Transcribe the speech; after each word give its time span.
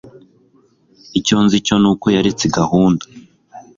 Icyo 1.19 1.35
nzi 1.43 1.57
cyo 1.65 1.75
ni 1.81 1.87
uko 1.91 2.05
yaretse 2.15 2.45
gahunda 2.57 3.03